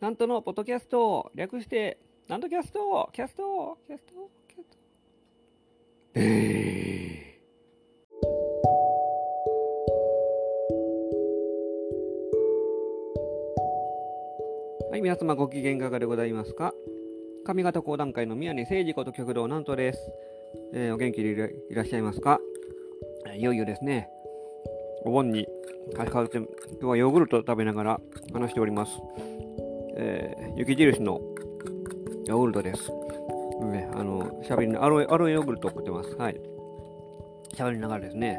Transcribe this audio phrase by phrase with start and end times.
[0.00, 1.98] なんとのポッドキャスト、略して、
[2.28, 4.12] なんとキャスト、キャスト、キャスト、
[4.46, 4.76] キャスト。
[6.14, 16.72] えー、はい、皆様ご機嫌いかがでございますか？
[17.44, 20.12] 上方講談会の宮根誠二こと極道なんとです。
[20.74, 21.30] えー、お元気で
[21.70, 22.38] いらっしゃいますか？
[23.36, 24.08] いよいよですね、
[25.02, 25.48] お盆に
[25.96, 26.46] 差し掛かって、今
[26.82, 28.00] 日はヨーグルト食べながら
[28.32, 28.92] 話しております。
[30.00, 31.20] えー、雪印の
[32.26, 32.90] ヨーグルトです。
[33.66, 36.14] ね、あの、しゃべりな、アロエ、アロエヨーグルト送ってます。
[36.16, 36.40] はい。
[37.52, 38.38] しゃべりながらですね、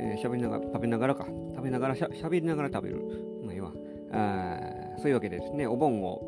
[0.00, 1.24] えー、しゃべりながら、食べながらか、
[1.54, 2.96] 食べながらしゃ、しゃべりながら食べる。
[3.44, 3.72] まあ、いいわ。
[4.10, 4.58] あ
[4.98, 6.20] そういうわけでですね、お盆を、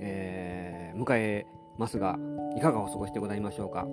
[0.00, 1.46] えー、迎え
[1.78, 2.18] ますが、
[2.56, 3.86] いかがお過ごしでございましょうか。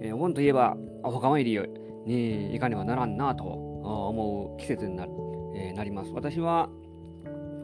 [0.00, 1.60] えー、お盆といえば、お墓参り
[2.06, 5.06] に行かねばならんなと思う季節にな,、
[5.54, 6.12] えー、なります。
[6.12, 6.70] 私は、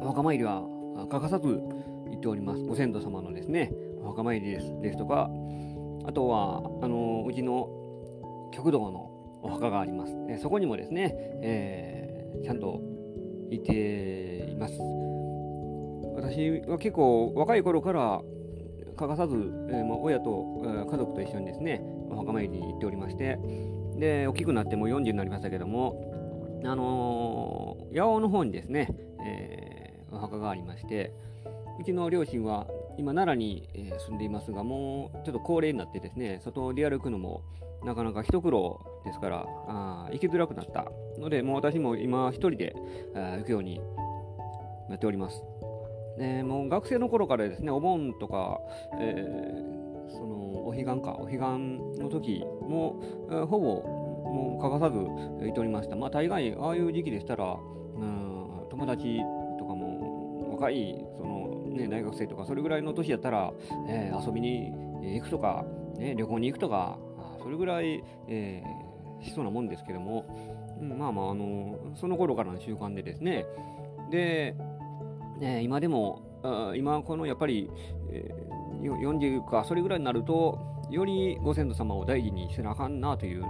[0.01, 0.63] お墓参りは
[0.97, 2.63] 欠かさず行っております。
[2.65, 5.31] ご先祖様のですね、お墓参りですですとか、
[6.07, 7.69] あとは、あのうちの
[8.53, 9.11] 極道の
[9.43, 10.15] お墓があります。
[10.29, 12.81] えそこにもですね、えー、ちゃんと
[13.51, 14.75] いています。
[16.17, 18.23] 私は結構若い頃から
[18.97, 23.39] 欠かさず、えー、まあ、親と、えー、家族と一緒にですね、お墓参りに行っておりまして、
[23.97, 28.89] で、大きくなってもう40になりましたけども、あのー、八尾の方にですね、
[30.25, 31.13] 墓がありまして、
[31.79, 37.43] うちの両親は今奈良に、え、住んでいますが、もうちょっと高齢になってですね、外で歩くのも
[37.85, 42.75] なかなか一苦労ですから、あ行きづらくなったので、もう私も今一人で
[43.15, 43.81] 行くように
[44.89, 45.43] なっております。
[46.19, 48.61] でもう学生の頃からですね、お盆とか、
[49.01, 51.41] えー、そのお彼岸か、お彼岸
[52.01, 53.03] の時も、
[53.49, 55.97] ほぼもう欠かさず行っておりました。
[55.97, 57.57] まあ大概、ああいう時期でしたら、
[57.97, 59.21] うん、友達
[60.65, 63.53] 若いその、ね、大学生とか、それぐらいの年やったら、
[63.89, 65.65] えー、遊びに行くとか、
[65.99, 66.99] ね、旅行に行くとか、
[67.43, 70.25] それぐらい、えー、しそうなもんですけども、
[70.81, 73.45] うん、まあまあ、あのその頃からの習慣でですね、
[74.11, 74.57] で、
[75.39, 76.23] ね、今でも、
[76.77, 77.71] 今このやっぱり、
[78.11, 80.59] えー、40かそれぐらいになると、
[80.91, 83.45] よりご先祖様を大事にせなあかんなという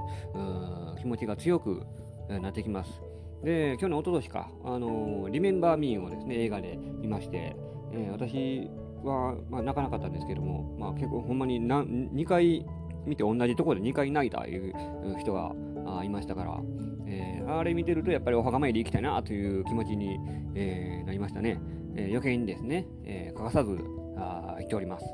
[1.00, 1.84] 気持ちが強く
[2.28, 3.13] なってきます。
[3.44, 7.55] で、去年、一昨年か、あのリメンバー・ミーをですね、映画で見まして、
[7.93, 8.71] えー、私
[9.05, 12.65] は、まあ、泣かなかったんですけども、まあ、結構ほんまに2回
[13.06, 14.72] 見て同じところで2回泣いたいう
[15.21, 15.53] 人が
[16.03, 16.59] いましたから、
[17.06, 20.19] えー、あれ見てるとやっぱりお墓参り行きたいなという気持ちに、
[20.54, 21.60] えー、なりましたね。
[21.97, 23.78] えー、余計にですね、え欠かさず
[24.16, 25.04] あ言っております。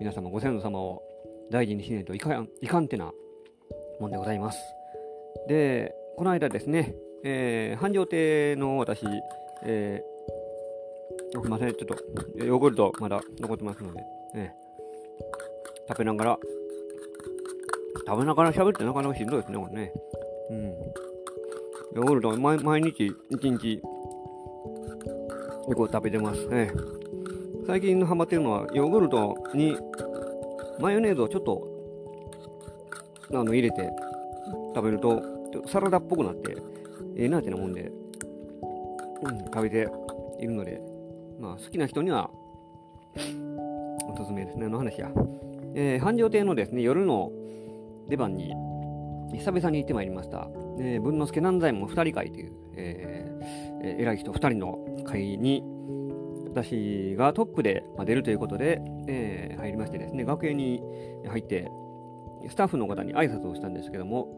[0.00, 1.02] 皆様ご先祖様を
[1.50, 3.12] 大事にしないといかんいかんてな
[4.00, 4.60] もんでございます。
[5.48, 9.06] で、この間ですね、えー、繁盛亭の私、
[9.64, 14.00] えー、すみません、ちょっとヨーグルトまだ残ってますので、
[14.34, 14.54] ね、
[15.88, 16.38] 食べながら、
[18.06, 19.92] 食べながら喋ってなかなかしんどいですね、これね。
[20.50, 20.66] うん。
[21.94, 23.82] ヨーグルト毎毎日1日
[25.66, 26.72] 結構食べてますね。
[27.66, 29.76] 最近のハマってるのはヨーグルトに
[30.80, 31.68] マヨネーズをちょっと
[33.30, 33.88] あの入れて
[34.74, 35.22] 食べると
[35.68, 36.56] サラダっぽくなって
[37.16, 37.92] ええー、なってなもんで、
[39.22, 39.88] うん、食べて
[40.40, 40.80] いるので、
[41.40, 42.30] まあ好きな人には
[44.08, 44.66] おすすめですね。
[44.66, 45.10] あの話や。
[45.74, 47.30] えー、繁盛亭のですね、夜の
[48.08, 48.54] 出番に
[49.32, 50.48] 久々に行ってまいりました。
[50.78, 55.62] えー、文之助南左衛門二人会という、えー、偉い人二人の会に、
[56.50, 60.82] 私がトップで出るということで、えー、入りましてですね、学園に
[61.26, 61.70] 入って、
[62.50, 64.28] スタッフの方に挨拶をしたんですけども、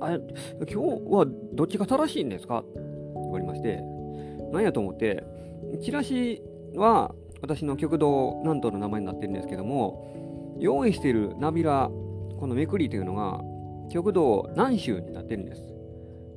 [0.00, 2.60] あ今日はどっちが正しいんですか？
[2.60, 2.70] って
[3.14, 3.80] 言われまして、
[4.52, 5.24] 何やと思って、
[5.82, 6.42] チラシ
[6.74, 11.90] は私の極道南東の名前になってるんですけども、用意しているナビラ
[12.38, 13.40] このめくりというのが、
[13.90, 15.62] 極道南州になってるんです。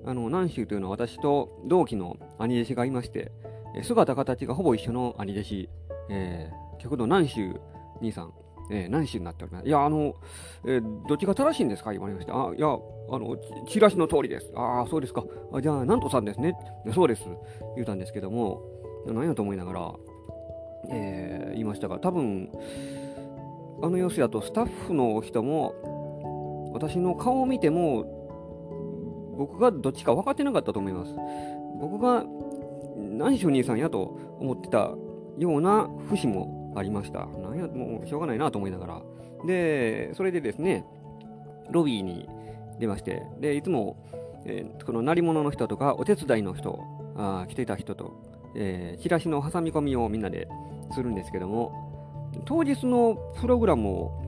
[0.06, 3.32] あの、南州というのは私と同期の兄弟子がいまして、
[3.84, 5.70] 姿形がほぼ一緒の兄弟子、
[6.10, 7.60] えー、極道南州
[8.02, 8.34] 兄さん、
[8.70, 9.68] えー、南州になっております？
[9.68, 10.16] いや、あの、
[10.66, 11.92] えー、どっちが正しいんですか？
[11.92, 12.34] 言われました。
[12.34, 13.38] あ、いや、あの、
[13.68, 14.52] チラシの通りです。
[14.56, 15.24] ああ、そうですか。
[15.54, 16.54] あじゃあ、なんとさんですね。
[16.94, 17.24] そうです。
[17.76, 18.62] 言うたんですけども、
[19.08, 19.94] 何やと思いながら、
[20.92, 22.50] えー、言いましたが、多分、
[23.82, 28.04] あの様子だとスタッフの人も私の顔を見ても
[29.38, 31.16] 僕がどっちか分かってなかったと思います。
[31.80, 32.26] 僕が
[32.98, 34.92] 何し兄さんやと思ってた
[35.38, 37.26] ような節もありました。
[37.26, 39.02] なんや、もうしょうがないなと思いながら。
[39.46, 40.86] で、それでですね、
[41.70, 42.28] ロビーに
[42.80, 43.98] 出まして、で、いつも、
[44.46, 46.80] えー、この鳴り物の人とかお手伝いの人
[47.16, 48.14] あ来てた人と、
[48.56, 50.48] えー、チラシの挟み込みをみんなで
[50.94, 54.26] するんですけども、当日のプログラムを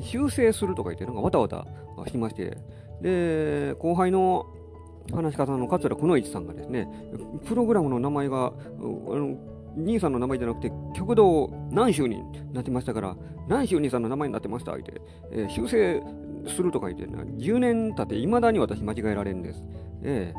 [0.00, 1.66] 修正するとか言って、なんかわたわた
[2.10, 2.56] しまして、
[3.00, 4.46] で、後輩の
[5.12, 6.88] 話し方の桂くのいちさんがですね、
[7.46, 9.36] プログラムの名前が、あの
[9.76, 12.22] 兄さんの名前じゃなくて、極道何州に
[12.52, 13.16] なってましたから、
[13.48, 15.00] 何州兄さんの名前になってましたって、
[15.32, 16.02] えー、修正
[16.48, 19.62] するとか言って、ね、10年経っていまだに私間違えられるんです。
[20.02, 20.32] え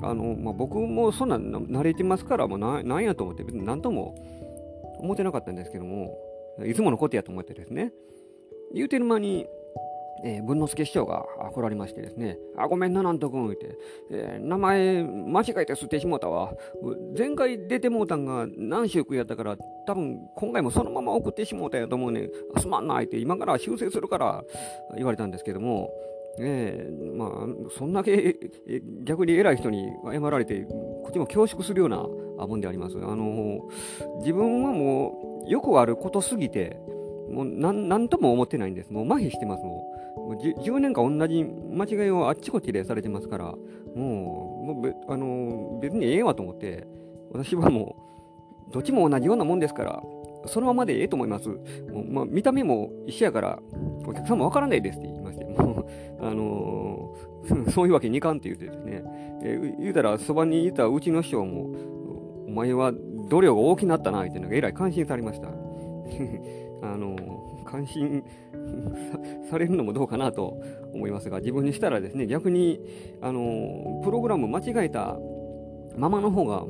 [0.00, 4.14] ー、あのまあ、僕もそんな慣れてますから、もうななんやと思って、別に何とも
[4.98, 6.16] 思ってなかったんですけども、
[6.64, 7.92] いつものことやと思ってですね、
[8.74, 9.46] 言うてる間に、
[10.24, 13.76] えー、文之助師匠が来られましてですね、あ、ごめんな、なんとくん、言って、
[14.10, 16.52] えー、名前間違えて吸ってしもうたわ。
[17.16, 19.56] 前回出てもうたんが何週くやったから、
[19.86, 22.28] 多分今回もそのまま送ってしもうたやと思うね
[22.58, 24.44] すまんないって、今から修正するから
[24.96, 25.90] 言われたんですけども、
[26.38, 28.36] えー、まあ、そんだけ
[29.04, 32.96] 逆に偉い人に謝られて、こっちも恐縮するようなもんであります。
[32.96, 33.68] あの
[34.20, 36.78] 自分はもうよくあることすぎて、
[37.32, 38.92] もう何とも思ってないんです。
[38.92, 39.64] もう麻痺してます。
[39.64, 43.56] もう 10, 年間同じ間違いをあっちこっちでされてますから、も
[43.96, 46.86] うもうあの別にええわと思って、
[47.32, 47.96] 私はも
[48.68, 50.02] う、どっちも同じようなもんですから、
[50.46, 51.48] そのままでええと思います。
[51.48, 51.56] も
[52.02, 53.58] うまあ、見た目も一緒やから、
[54.06, 55.86] お客さんもわからないですって言いまして、もう
[56.24, 59.02] あのー、 そういうわけにいかんって言ってですね、
[59.42, 61.70] えー、言うたら、そばにいたうちの師匠も、
[62.46, 62.92] お前は
[63.28, 65.48] 度量が大きくなったな、っていうのがえらい感心されました。
[66.82, 67.16] あの
[67.64, 68.24] 感心
[69.48, 70.60] されるのもどうかなと
[70.92, 72.80] 思いますが、自分にしたらですね、逆に、
[73.20, 75.16] あのプログラム間違えた
[75.96, 76.64] ままの方が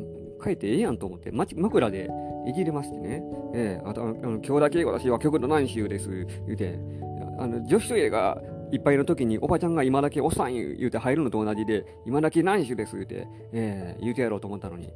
[0.45, 2.11] 書いてええやんと思って、枕で
[2.47, 3.25] いじれましてね、
[3.55, 6.79] えー、あと、あの今日だけ私は曲の何週です、言うて、
[7.39, 8.43] あの女子トイレが
[8.73, 14.93] いっぱいの時におばちゃんが今だけおっさん言うて入るのと同じで、今だけ何週です言うて、えー、言うてやろうと思ったのに、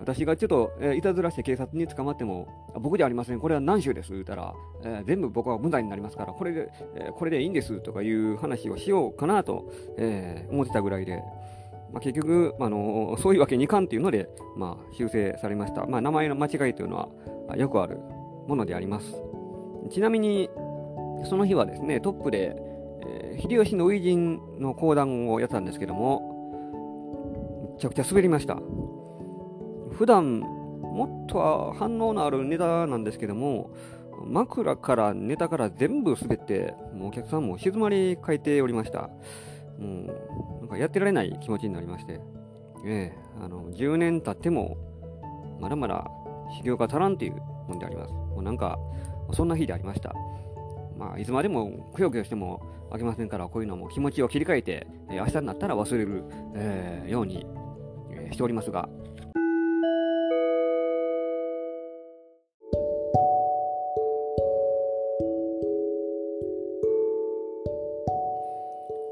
[0.00, 2.46] 私がちょっと、えー、いたずらして警察に捕まっても、
[2.80, 4.12] 僕じゃありません、これは何州です？
[4.12, 11.22] 言ったら、えー、全部僕は無罪になりますから、これで、えー、これでいいんですとかいう話をしようかなと、え、思ってたぐらいで、
[11.92, 15.86] まあ、結局、あのそういうわけにいかんというので、まあ、修正されました。
[15.86, 17.08] まあ、名前の間違いというの
[17.48, 17.98] はよくある
[18.46, 19.16] ものであります。
[19.90, 20.50] ちなみに、
[21.24, 22.56] その日はですね、トップで、
[23.06, 26.36] え、秀吉の初陣の講談をやったんですけども、
[27.74, 28.60] めちゃくちゃ滑りました。
[29.98, 33.74] 普段もっと反応のあるネタなんですけども、
[34.24, 39.10] 枕からネタから全部滑って、もうお客さんも静まり返っておりました。
[39.78, 40.14] も
[40.58, 42.20] う、なんかやってられない気持ちになりまして、
[42.86, 44.76] ええあの、10年経っても、
[45.60, 46.08] まだまだ
[46.58, 47.32] 修行が足らんという
[47.66, 48.12] もんであります。
[48.12, 48.78] もうなんか、
[49.32, 50.14] そんな日でありました。
[50.96, 56.24] まあ、いつまでもくよくよしてもあげませんから、こういうのも気持ちを切り替えて、えー、明日になったら忘れる、
[56.54, 57.44] えー、ように、
[58.12, 58.88] えー、しておりますが、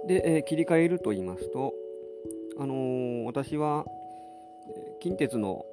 [0.06, 1.74] で、え、切り替えると言いますと、
[2.58, 3.84] あのー、私は
[5.00, 5.64] 近鉄の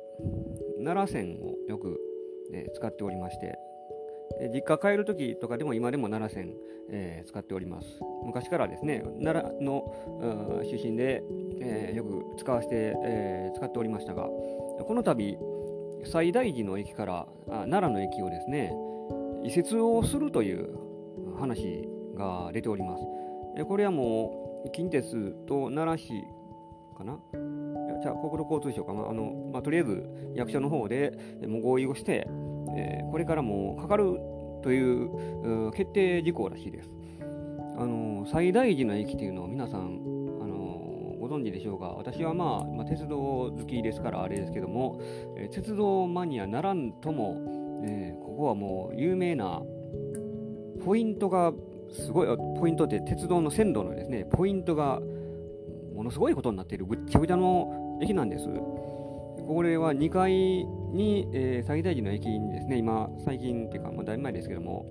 [0.84, 2.00] 奈良線をよく、
[2.54, 3.58] え、使っておりまして、
[4.40, 6.56] え実家帰るときとかでも今でも奈良線、
[6.90, 8.00] え使っております。
[8.26, 11.24] 昔からですね、奈良の出身で、
[11.60, 15.38] えよく使わせて、え使っておりましたが、この度、
[16.04, 18.74] 西大寺の駅からあ奈良の駅をですね、
[19.44, 20.70] 移設をするという
[21.38, 23.04] 話が出ております。
[23.68, 26.24] これはもう近鉄と奈良市
[26.98, 27.20] かな？
[28.02, 29.08] じゃあ国土交通省かな？
[29.10, 31.18] あの、まあ、とりあえず役所の方で
[31.48, 32.28] もう合意をして、
[32.76, 34.20] えー、これからもかかる
[34.64, 36.90] という決定事項らしいです。
[37.78, 39.82] あの最大寺の駅というのを皆さん
[40.42, 41.88] あのご存知でしょうか？
[41.98, 45.00] 私は、まあ、まあ、鉄道好きですからあれですけども、
[45.38, 47.38] えー、鉄道マニアならんとも、
[47.84, 49.62] えー、ここはもう有名な
[50.84, 51.54] ポイントが
[51.94, 52.28] すごい
[52.60, 55.00] ポイントって鉄道の線路のですね、ポイントが
[55.94, 58.48] ものすごいことになっているぐっちゃぐちゃの駅なんです。
[58.48, 64.86] これは2階に、えー、最大寺の駅にですね、今、最近っていうか、まあ、だいぶ前ですけども、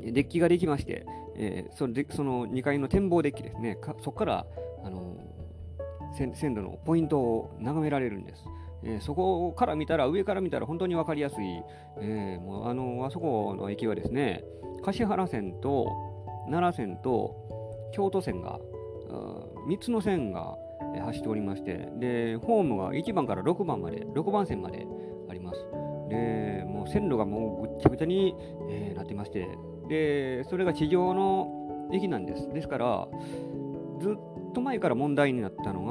[0.00, 4.46] デッキができまして、えー、それでその2階の展望デッキですね、そこから、
[4.84, 8.44] あのー、線路のポイントを眺められるんです。
[8.84, 11.62] えー、そこから見たら、上から見たら本当に分かりやすい、
[12.00, 14.44] えー、もうあのあそこの駅はですね、
[14.82, 16.11] 橿原線と
[16.46, 17.36] 奈良線と
[17.92, 18.60] 京都線が、
[19.68, 20.56] 3つの線が
[21.04, 24.86] 走っておりまして、で、ホームが1番から6番まで、6番線まで
[25.28, 25.66] あります。
[26.08, 28.34] で、もう線路がもうぐっちゃぐちゃに、
[28.70, 29.46] え、なってまして、
[29.88, 32.48] で、それが地上の駅なんです。
[32.52, 33.08] ですから、
[34.00, 35.84] ずっと前から問題になったの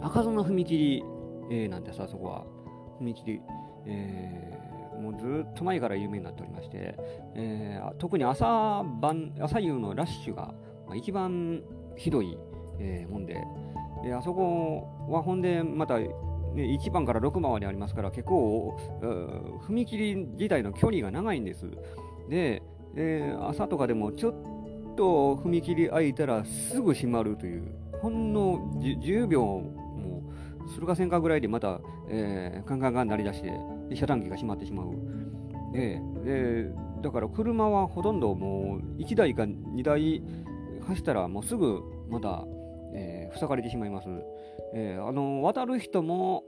[0.00, 1.04] が、開かずの踏切
[1.50, 2.44] えなんです、あそこは。
[3.00, 3.40] 踏切、
[3.86, 4.57] え、
[4.98, 6.94] もうずっと前から有名になっておりまして、
[7.34, 10.52] えー、特に朝晩、朝夕のラッシュが
[10.94, 11.62] 一番
[11.96, 12.36] ひどい、
[12.78, 13.42] えー、もんで、
[14.02, 16.12] であそこはほんでまた、ね、
[16.56, 18.76] 1番から6番までありますから結構
[19.66, 21.66] 踏切自体の距離が長いんです。
[22.28, 22.62] で、
[22.96, 24.34] えー、朝とかでもちょっ
[24.96, 27.64] と踏切開いたらすぐ閉まるという
[28.00, 30.22] ほんの10秒も
[30.74, 33.52] するかせんかぐらいでまた、えー、カンカンカン鳴り出して
[33.88, 34.92] で遮断機が閉まってしまう。
[35.72, 36.70] でで
[37.02, 40.22] だから車はほとんどもう1台か2台
[40.86, 42.44] 走ったらもうすぐまた、
[42.94, 44.08] えー、塞がれてしまいます。
[44.74, 46.44] えー、あの渡る人も、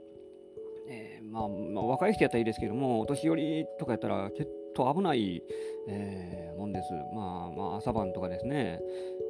[0.87, 5.41] えーまあ、まあ、若い人やったらいいですけども、お年寄りとかやったら結構危ない、
[5.87, 6.91] えー、もんです。
[7.15, 8.79] まあ、まあ、朝晩とかですね。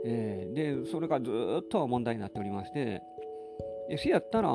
[0.06, 1.32] えー、で、それがず
[1.64, 3.02] っと問題になっておりまして、
[3.90, 4.50] えせやったら、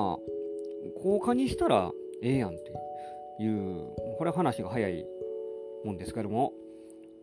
[1.03, 2.73] 高架にしたらええやんって、
[3.39, 5.07] いうこれは話が早い
[5.85, 6.53] もんですけども、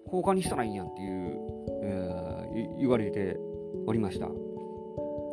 [0.07, 1.37] 高架にしたらいいやんっていう、
[1.83, 3.37] えー、言われて
[3.87, 4.27] おりました。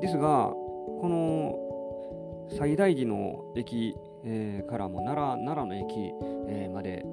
[0.01, 0.53] ですが、
[1.01, 3.95] この最大寺の駅、
[4.25, 6.13] えー、からも奈良奈良の駅、
[6.49, 7.05] えー、まで、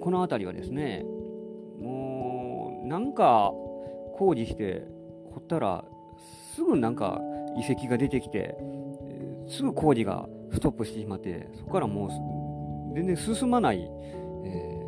[0.00, 1.04] この辺りはですね、
[1.78, 3.52] もうなんか
[4.14, 4.82] 工事して
[5.32, 5.84] 掘ったら
[6.54, 7.20] すぐなんか
[7.56, 8.56] 遺跡が出てきて、
[9.48, 12.10] すぐ工事がストップしてしまって、そこからもう
[12.94, 13.88] 全然進まない、
[14.44, 14.82] え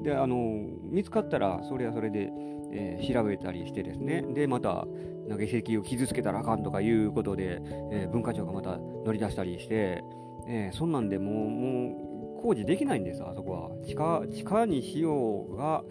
[0.00, 0.36] ー、であの
[0.82, 2.30] 見つかったらそれはそれで、
[2.72, 4.22] えー、調べたりしてですね。
[4.22, 4.86] でまた
[5.28, 7.60] 投げ石を傷つけたらあかんとかいうことで、
[7.92, 10.04] えー、文化庁がまた乗り出したりして、
[10.46, 13.86] えー、そんなんでもうもう工事できないんですあそこは。
[13.86, 15.82] 地下地下にしようが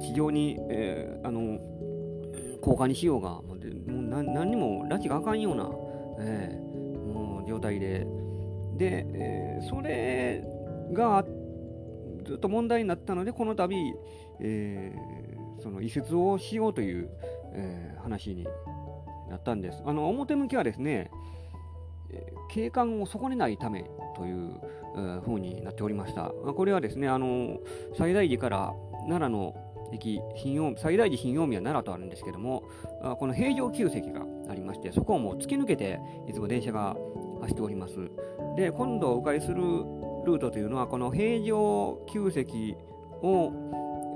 [0.00, 1.58] 地上に、えー、あの
[2.62, 5.70] 高架にしようがもうもう何にも拉致があかんような、
[6.20, 8.06] えー、もう状態で
[8.76, 10.44] で、えー、それ
[10.92, 11.24] が
[12.24, 13.76] ずっと問題になったのでこの度、
[14.40, 17.10] えー、その移設をしようという、
[17.52, 18.44] えー、話に
[19.28, 19.82] なったんです。
[19.84, 21.10] あの表向きはですね、
[22.50, 23.84] 景観を損ねないため
[24.16, 24.60] という
[25.24, 26.28] ふうになっておりました。
[26.28, 27.58] これはですね、あの
[27.96, 28.72] 最大寺から
[29.08, 29.54] 奈良の
[29.92, 32.64] 駅新大最大寺新大宮奈良とあるんですけども、
[33.18, 36.96] この平城宮跡がありまして、そこをもう突き抜けていつも電車が
[37.44, 37.96] 走っております。
[38.56, 42.76] で、今度お伺いするルートというのは、この平城宮跡
[43.26, 43.52] を、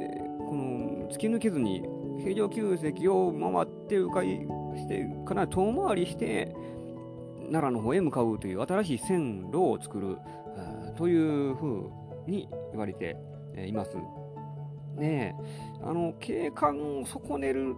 [0.00, 1.82] えー、この突き抜けずに
[2.18, 4.26] 平城宮跡を回って迂回
[4.76, 6.54] してかなり遠回りして
[7.50, 10.18] 奈良の方へ向かうという新しい線路を作る
[10.96, 11.90] というふう
[12.26, 13.16] に言われて
[13.66, 13.96] います。
[14.96, 15.36] ね
[15.82, 17.76] あの景観を損ねる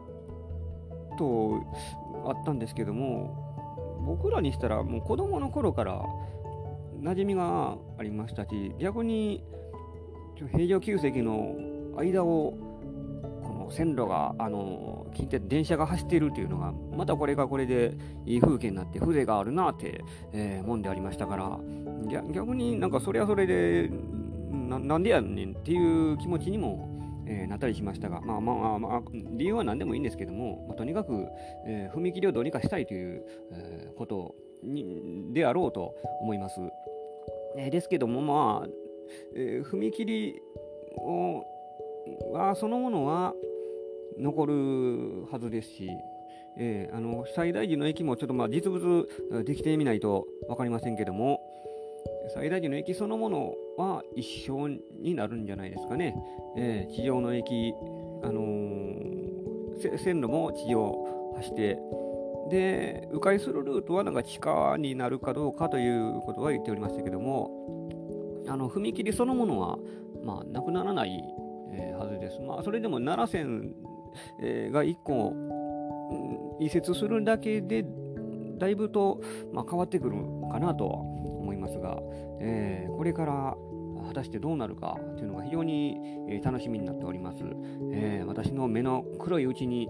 [1.19, 1.61] と
[2.27, 3.40] あったんですけども
[4.05, 6.03] 僕らにしたらもう子供の頃から
[7.01, 9.43] 馴染みがありましたし逆に
[10.53, 11.57] 平城宮跡の
[11.97, 12.55] 間を
[13.43, 17.93] この線路が、あの近鉄電車が走っているというのが、またこれがこれで
[18.25, 20.03] いい風景になって風情があるなって、
[20.33, 21.59] えー、もんでありましたから、
[22.33, 23.91] 逆になんかそれはそれで
[24.51, 26.89] な、なんでやねんっていう気持ちにも、
[27.31, 29.03] えー、なったりしましたが、まあまあまあ、
[29.37, 31.29] 理由は何でもいいんですけども、まあ、とにかく、
[31.65, 34.35] えー、踏切をどうにかしたいという、えー、こと
[34.65, 36.61] にであろうと思います。
[37.57, 38.69] えー、ですけども、まあ、
[39.37, 40.35] えー、踏切
[40.97, 41.45] を
[42.33, 43.35] はそのものは、
[44.19, 45.89] 残るはずですし、
[46.59, 49.09] えー、あの最大寺の駅もちょっとまあ実物
[49.45, 51.41] できてみないと分かりませんけども
[52.35, 56.15] 最大寺の駅そのものは一緒になるんじゃないですかね、
[56.57, 57.75] えー、地上の駅、
[58.23, 61.79] あのー、線路も地上走って
[62.51, 67.51] で迂回するルートはなんか地下になるかどうかということは言っておりましたけども
[68.49, 69.79] あの踏切そのものは、
[70.25, 71.23] まあ、なくならない、
[71.73, 72.41] えー、はずです。
[72.41, 73.75] まあ、それでも奈良線
[74.41, 75.35] えー、が1個、
[76.59, 77.85] 移設するだけで
[78.59, 79.21] だいぶと、
[79.53, 80.17] まあ、変わってくる
[80.51, 81.99] かなとは思いますが、
[82.41, 83.57] えー、これから
[84.07, 85.97] 果たしてどうなるかというのが非常に、
[86.29, 87.45] え、楽しみになっております、
[87.93, 89.89] えー、私の目の黒いうちに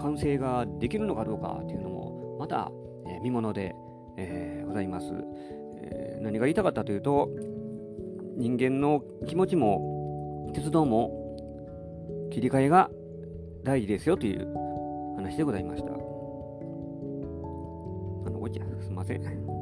[0.00, 2.70] 完成ができるのかどうかというのもまた、
[3.06, 3.74] え見もので、
[4.16, 5.06] えございます、
[5.82, 7.30] え何が言いたかったというと
[8.36, 11.28] 人間の気持ちも鉄道も
[12.30, 12.90] 切り替えが
[13.64, 14.46] 大事ですよという
[15.16, 15.88] 話でございました。
[15.88, 15.92] あ
[18.30, 19.57] の、おちゃ、すいません。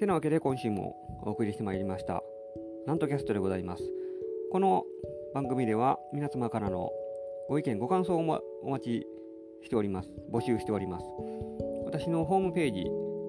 [0.00, 2.22] てなわけで今週もお送りしてまいりました。
[2.86, 3.82] なんとキャストでございます。
[4.50, 4.84] この
[5.34, 6.90] 番組では皆様からの
[7.50, 9.06] ご意見、ご感想をお待ち
[9.62, 10.08] しております。
[10.32, 11.06] 募集しております。
[11.84, 12.86] 私のホームページ、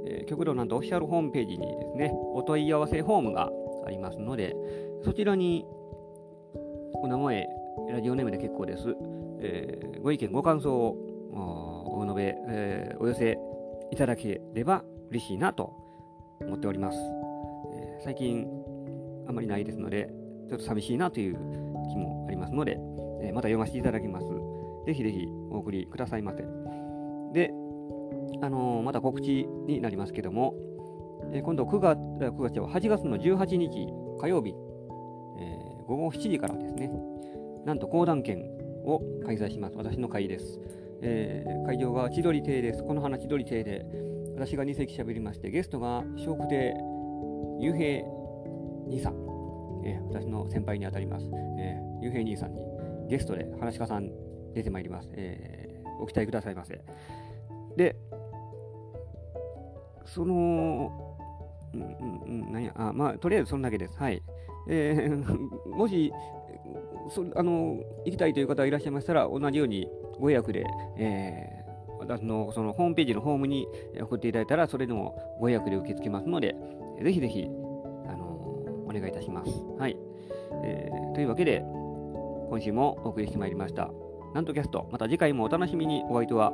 [0.08, 3.52] えー、極道なんとオフィシャルホームページにですね、お問い合わせフォームが
[3.86, 4.56] ありますので、
[5.04, 5.66] そちらに
[6.94, 7.50] お名前、
[7.90, 8.96] ラジオネームで結構です。
[9.42, 10.96] えー、ご意見、ご感想を
[11.98, 13.38] お述べ、えー、お寄せ
[13.92, 15.91] いただければ嬉しいなと
[16.46, 16.98] 思っております。
[17.74, 18.48] えー、最近
[19.28, 20.10] あまりないですので、
[20.50, 22.78] ちょっと寂しいなという気もありますので、
[23.22, 24.26] えまた読ませていただきます。
[24.86, 26.44] ぜひぜひお送りくださいませ。
[27.34, 27.54] で、
[28.42, 30.56] あのまた告知になりますけども、
[31.34, 33.88] え今度9月、9月は8月の18日
[34.20, 34.56] 火曜日、
[35.40, 36.92] え午後7時からですね、
[37.66, 38.44] なんと講談券
[38.86, 39.78] を開催します。
[39.78, 40.60] 私の会です。
[41.04, 42.84] えー、会場が千鳥亭です。
[42.84, 43.86] この花千鳥亭で、
[44.36, 46.74] 私が2席喋りまして、ゲストが笑福亭
[47.60, 48.04] 雄平
[48.88, 49.14] 兄さん、
[49.86, 51.26] えー、私の先輩にあたります、
[51.60, 52.62] えー、雄平兄さんに
[53.10, 54.10] ゲストで話し家さん
[54.54, 55.10] 出てまいります。
[55.14, 56.82] えー、ご期待くださいませ。
[57.78, 57.96] で、
[60.06, 61.18] その、
[61.74, 63.98] うんうんうん、なんや、あ、まあ、とりあえずそんだけです。
[63.98, 64.22] はい。
[64.68, 66.12] えー、 もし、
[67.10, 70.66] そあの、行きたいという方がいらっしゃいましたら、同じようにご予約で、
[70.98, 71.61] えー、
[72.02, 73.68] 私のそのホームページのホームに
[74.02, 76.56] 送っていただいたら、それでもご予約で受け付けますので、
[77.02, 77.48] ぜひぜひ、
[78.08, 78.26] あの
[78.88, 79.52] お願いいたします。
[79.78, 79.96] はい。
[80.64, 81.64] えー、というわけで、
[82.50, 83.90] 今週もお送りしてまいりました。
[84.34, 86.04] なんとキャスト、また次回もお楽しみに。
[86.10, 86.52] お相手は、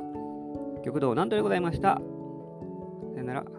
[0.84, 2.00] 極道なんとでございました。
[3.14, 3.57] さよなら。